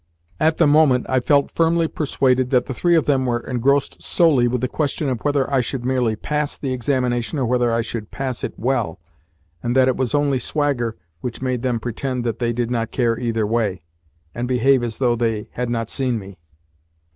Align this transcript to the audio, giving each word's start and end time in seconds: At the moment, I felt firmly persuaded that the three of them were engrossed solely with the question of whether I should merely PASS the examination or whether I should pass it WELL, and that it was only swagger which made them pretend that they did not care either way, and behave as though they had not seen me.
At 0.39 0.57
the 0.57 0.65
moment, 0.65 1.05
I 1.07 1.19
felt 1.19 1.51
firmly 1.51 1.87
persuaded 1.87 2.49
that 2.49 2.65
the 2.65 2.73
three 2.73 2.95
of 2.95 3.05
them 3.05 3.27
were 3.27 3.37
engrossed 3.41 4.01
solely 4.01 4.47
with 4.47 4.61
the 4.61 4.67
question 4.67 5.07
of 5.09 5.19
whether 5.21 5.47
I 5.47 5.61
should 5.61 5.85
merely 5.85 6.15
PASS 6.15 6.57
the 6.57 6.73
examination 6.73 7.37
or 7.37 7.45
whether 7.45 7.71
I 7.71 7.81
should 7.81 8.09
pass 8.09 8.43
it 8.43 8.57
WELL, 8.57 8.99
and 9.61 9.75
that 9.75 9.87
it 9.87 9.95
was 9.97 10.15
only 10.15 10.39
swagger 10.39 10.97
which 11.19 11.43
made 11.43 11.61
them 11.61 11.79
pretend 11.79 12.23
that 12.23 12.39
they 12.39 12.51
did 12.51 12.71
not 12.71 12.89
care 12.89 13.19
either 13.19 13.45
way, 13.45 13.83
and 14.33 14.47
behave 14.47 14.81
as 14.81 14.97
though 14.97 15.15
they 15.15 15.49
had 15.51 15.69
not 15.69 15.87
seen 15.87 16.17
me. 16.17 16.39